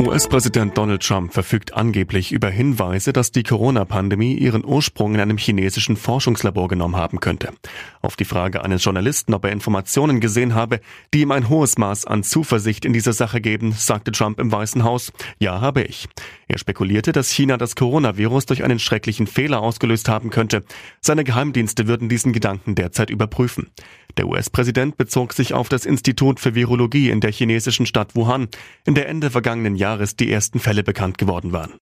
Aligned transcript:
US-Präsident 0.00 0.78
Donald 0.78 1.02
Trump 1.02 1.32
verfügt 1.32 1.74
angeblich 1.74 2.30
über 2.30 2.48
Hinweise, 2.48 3.12
dass 3.12 3.32
die 3.32 3.42
Corona-Pandemie 3.42 4.34
ihren 4.34 4.64
Ursprung 4.64 5.16
in 5.16 5.20
einem 5.20 5.38
chinesischen 5.38 5.96
Forschungslabor 5.96 6.68
genommen 6.68 6.94
haben 6.94 7.18
könnte. 7.18 7.52
Auf 8.00 8.14
die 8.14 8.24
Frage 8.24 8.64
eines 8.64 8.84
Journalisten, 8.84 9.34
ob 9.34 9.44
er 9.44 9.50
Informationen 9.50 10.20
gesehen 10.20 10.54
habe, 10.54 10.80
die 11.12 11.22
ihm 11.22 11.32
ein 11.32 11.48
hohes 11.48 11.78
Maß 11.78 12.06
an 12.06 12.22
Zuversicht 12.22 12.84
in 12.84 12.92
dieser 12.92 13.12
Sache 13.12 13.40
geben, 13.40 13.72
sagte 13.72 14.12
Trump 14.12 14.38
im 14.38 14.52
Weißen 14.52 14.84
Haus, 14.84 15.12
ja, 15.40 15.60
habe 15.60 15.82
ich. 15.82 16.08
Er 16.46 16.58
spekulierte, 16.58 17.10
dass 17.10 17.30
China 17.30 17.56
das 17.56 17.74
Coronavirus 17.74 18.46
durch 18.46 18.62
einen 18.62 18.78
schrecklichen 18.78 19.26
Fehler 19.26 19.60
ausgelöst 19.60 20.08
haben 20.08 20.30
könnte. 20.30 20.62
Seine 21.00 21.24
Geheimdienste 21.24 21.88
würden 21.88 22.08
diesen 22.08 22.32
Gedanken 22.32 22.76
derzeit 22.76 23.10
überprüfen. 23.10 23.70
Der 24.16 24.26
US-Präsident 24.26 24.96
bezog 24.96 25.32
sich 25.32 25.54
auf 25.54 25.68
das 25.68 25.86
Institut 25.86 26.40
für 26.40 26.54
Virologie 26.54 27.10
in 27.10 27.20
der 27.20 27.30
chinesischen 27.30 27.86
Stadt 27.86 28.16
Wuhan, 28.16 28.48
in 28.84 28.94
der 28.94 29.08
Ende 29.08 29.30
vergangenen 29.30 29.76
Jahres 29.76 29.87
die 30.16 30.30
ersten 30.30 30.60
Fälle 30.60 30.82
bekannt 30.82 31.18
geworden 31.18 31.52
waren. 31.52 31.74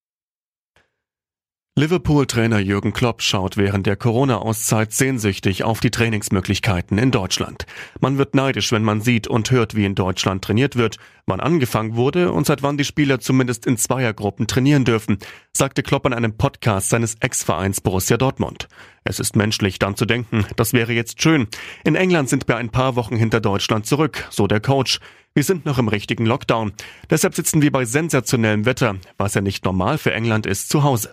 Liverpool-Trainer 1.79 2.59
Jürgen 2.59 2.95
Klopp 2.95 3.21
schaut 3.21 3.59
während 3.59 3.87
der 3.87 3.97
Corona-Auszeit 3.97 4.95
sehnsüchtig 4.95 5.63
auf 5.63 5.81
die 5.81 5.91
Trainingsmöglichkeiten 5.91 6.97
in 6.97 7.11
Deutschland. 7.11 7.67
Man 8.01 8.17
wird 8.17 8.35
neidisch, 8.35 8.73
wenn 8.73 8.83
man 8.83 9.03
sieht 9.03 9.29
und 9.29 9.51
hört, 9.51 9.77
wie 9.77 9.85
in 9.85 9.95
Deutschland 9.95 10.43
trainiert 10.43 10.77
wird, 10.77 10.97
wann 11.27 11.39
angefangen 11.39 11.95
wurde 11.95 12.33
und 12.33 12.47
seit 12.47 12.63
wann 12.63 12.79
die 12.79 12.85
Spieler 12.85 13.21
zumindest 13.21 13.67
in 13.67 13.77
Zweiergruppen 13.77 14.47
trainieren 14.47 14.87
dürfen, 14.87 15.19
sagte 15.53 15.83
Klopp 15.83 16.07
an 16.07 16.15
einem 16.15 16.39
Podcast 16.39 16.89
seines 16.89 17.17
Ex-Vereins 17.21 17.83
Borussia 17.83 18.17
Dortmund. 18.17 18.69
Es 19.05 19.21
ist 19.21 19.37
menschlich, 19.37 19.79
dann 19.79 19.97
zu 19.97 20.07
denken, 20.07 20.47
das 20.57 20.73
wäre 20.73 20.95
jetzt 20.95 21.21
schön. 21.21 21.47
In 21.85 21.95
England 21.95 22.31
sind 22.31 22.49
wir 22.49 22.57
ein 22.57 22.71
paar 22.71 22.97
Wochen 22.97 23.17
hinter 23.17 23.43
Deutschland 23.43 23.85
zurück, 23.85 24.27
so 24.31 24.47
der 24.47 24.61
Coach. 24.61 24.99
Wir 25.35 25.45
sind 25.45 25.67
noch 25.67 25.77
im 25.77 25.89
richtigen 25.89 26.25
Lockdown. 26.25 26.73
Deshalb 27.11 27.35
sitzen 27.35 27.61
wir 27.61 27.71
bei 27.71 27.85
sensationellem 27.85 28.65
Wetter, 28.65 28.97
was 29.19 29.35
ja 29.35 29.43
nicht 29.43 29.67
normal 29.67 29.99
für 29.99 30.15
England 30.15 30.47
ist, 30.47 30.71
zu 30.71 30.83
Hause. 30.83 31.13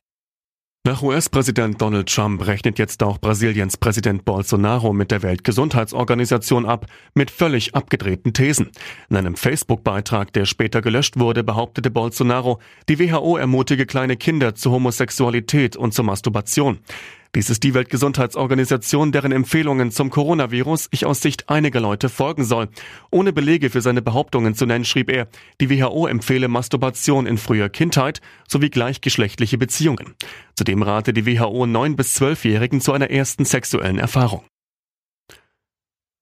Nach 0.85 1.01
US-Präsident 1.01 1.81
Donald 1.81 2.13
Trump 2.13 2.45
rechnet 2.45 2.77
jetzt 2.77 3.03
auch 3.03 3.17
Brasiliens 3.17 3.77
Präsident 3.77 4.25
Bolsonaro 4.25 4.91
mit 4.91 5.11
der 5.11 5.23
Weltgesundheitsorganisation 5.23 6.65
ab, 6.65 6.87
mit 7.13 7.31
völlig 7.31 7.73
abgedrehten 7.73 8.33
Thesen. 8.33 8.69
In 9.09 9.15
einem 9.15 9.37
Facebook-Beitrag, 9.37 10.33
der 10.33 10.43
später 10.43 10.81
gelöscht 10.81 11.17
wurde, 11.17 11.45
behauptete 11.45 11.89
Bolsonaro, 11.89 12.59
die 12.89 12.99
WHO 12.99 13.37
ermutige 13.37 13.85
kleine 13.85 14.17
Kinder 14.17 14.55
zur 14.55 14.73
Homosexualität 14.73 15.77
und 15.77 15.93
zur 15.93 16.03
Masturbation. 16.03 16.79
Dies 17.35 17.49
ist 17.49 17.63
die 17.63 17.73
Weltgesundheitsorganisation, 17.73 19.11
deren 19.11 19.31
Empfehlungen 19.31 19.89
zum 19.89 20.11
Coronavirus 20.11 20.89
ich 20.91 21.07
aus 21.07 21.19
Sicht 21.19 21.49
einiger 21.49 21.79
Leute 21.79 22.09
folgen 22.09 22.43
soll. 22.43 22.69
Ohne 23.09 23.33
Belege 23.33 23.71
für 23.71 23.81
seine 23.81 24.03
Behauptungen 24.03 24.53
zu 24.53 24.67
nennen, 24.67 24.85
schrieb 24.85 25.09
er, 25.09 25.27
die 25.59 25.71
WHO 25.71 26.05
empfehle 26.05 26.47
Masturbation 26.47 27.25
in 27.25 27.39
früher 27.39 27.69
Kindheit 27.69 28.21
sowie 28.47 28.69
gleichgeschlechtliche 28.69 29.57
Beziehungen. 29.57 30.13
Zudem 30.55 30.83
rate 30.83 31.11
die 31.11 31.25
WHO 31.25 31.63
9- 31.63 31.95
bis 31.95 32.21
12-Jährigen 32.21 32.81
zu 32.81 32.93
einer 32.93 33.09
ersten 33.09 33.45
sexuellen 33.45 33.97
Erfahrung. 33.97 34.43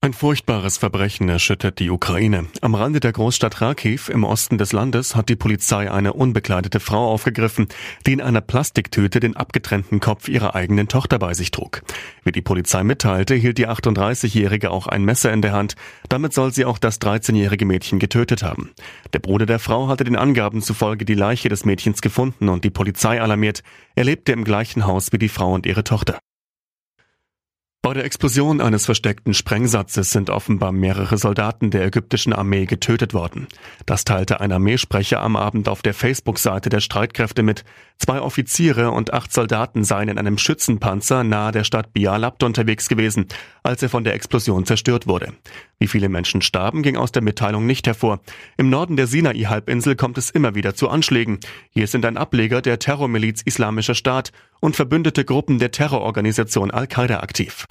Ein 0.04 0.14
furchtbares 0.14 0.80
Verbrechen 0.80 1.30
erschüttert 1.30 1.78
die 1.78 1.92
Ukraine. 1.92 2.48
Am 2.62 2.74
Rande 2.74 3.00
der 3.00 3.12
Großstadt 3.12 3.58
Kharkiv 3.58 4.10
im 4.10 4.24
Osten 4.24 4.58
des 4.58 4.74
Landes 4.74 5.16
hat 5.16 5.30
die 5.30 5.36
Polizei 5.36 5.92
eine 5.92 6.14
unbekleidete 6.14 6.80
Frau 6.80 7.12
aufgegriffen, 7.12 7.68
die 8.08 8.14
in 8.14 8.22
einer 8.22 8.42
Plastiktüte 8.42 9.20
den 9.20 9.38
abgetrennten 9.38 10.00
Kopf 10.00 10.28
ihrer 10.28 10.56
eigenen 10.56 10.88
Tochter 10.88 11.20
bei 11.20 11.36
sich 11.36 11.52
trug. 11.52 11.84
Wie 12.24 12.32
die 12.32 12.42
Polizei 12.42 12.84
mitteilte, 12.84 13.36
hielt 13.36 13.60
die 13.60 13.68
38-Jährige 13.68 14.72
auch 14.72 14.88
ein 14.88 15.06
Messer 15.06 15.32
in 15.32 15.44
der 15.44 15.52
Hand. 15.52 15.76
Damit 16.10 16.34
soll 16.34 16.52
sie 16.52 16.66
auch 16.66 16.80
das 16.80 17.00
13-jährige 17.00 17.66
Mädchen 17.66 18.00
getötet 18.00 18.42
haben. 18.42 18.72
Der 19.14 19.20
Bruder 19.20 19.46
der 19.46 19.60
Frau 19.60 19.88
hatte 19.88 20.04
den 20.04 20.16
Angaben 20.16 20.64
zufolge 20.64 21.06
die 21.06 21.14
Leiche 21.14 21.48
des 21.48 21.64
Mädchens 21.64 22.02
gefunden 22.02 22.50
und 22.50 22.64
die 22.64 22.72
Polizei 22.72 23.22
alarmiert. 23.22 23.62
Er 23.94 24.06
lebte 24.06 24.32
im 24.32 24.46
gleichen 24.46 24.88
Haus 24.88 25.12
wie 25.12 25.20
die 25.20 25.30
Frau 25.30 25.54
und 25.54 25.68
ihre 25.68 25.84
Tochter. 25.84 26.18
Bei 27.84 27.96
der 27.96 28.06
Explosion 28.06 28.62
eines 28.62 28.86
versteckten 28.86 29.34
Sprengsatzes 29.34 30.12
sind 30.12 30.30
offenbar 30.30 30.72
mehrere 30.72 31.18
Soldaten 31.18 31.72
der 31.72 31.84
ägyptischen 31.84 32.32
Armee 32.32 32.68
getötet 32.68 33.16
worden. 33.16 33.48
Das 33.88 34.06
teilte 34.06 34.40
ein 34.40 34.52
Armeesprecher 34.52 35.20
am 35.20 35.36
Abend 35.36 35.68
auf 35.68 35.82
der 35.82 35.96
Facebook-Seite 35.96 36.70
der 36.70 36.80
Streitkräfte 36.80 37.42
mit. 37.42 37.66
Zwei 37.98 38.22
Offiziere 38.22 38.92
und 38.92 39.14
acht 39.14 39.34
Soldaten 39.34 39.84
seien 39.84 40.10
in 40.10 40.20
einem 40.20 40.38
Schützenpanzer 40.38 41.24
nahe 41.24 41.52
der 41.52 41.64
Stadt 41.64 41.92
Bialabt 41.92 42.44
unterwegs 42.44 42.88
gewesen, 42.88 43.26
als 43.64 43.82
er 43.82 43.90
von 43.90 44.04
der 44.04 44.14
Explosion 44.14 44.68
zerstört 44.68 45.08
wurde. 45.08 45.34
Wie 45.80 45.88
viele 45.88 46.08
Menschen 46.08 46.44
starben, 46.44 46.84
ging 46.84 46.98
aus 46.98 47.12
der 47.12 47.24
Mitteilung 47.24 47.66
nicht 47.66 47.88
hervor. 47.88 48.22
Im 48.58 48.70
Norden 48.70 48.96
der 48.96 49.08
Sinai-Halbinsel 49.08 49.96
kommt 49.96 50.20
es 50.20 50.30
immer 50.30 50.54
wieder 50.54 50.76
zu 50.76 50.88
Anschlägen. 50.88 51.40
Hier 51.72 51.88
sind 51.88 52.06
ein 52.06 52.18
Ableger 52.18 52.62
der 52.62 52.78
Terrormiliz 52.78 53.42
Islamischer 53.42 53.96
Staat 53.96 54.32
und 54.62 54.78
verbündete 54.78 55.26
Gruppen 55.26 55.60
der 55.60 55.72
Terrororganisation 55.72 56.72
Al-Qaida 56.72 57.20
aktiv. 57.20 57.66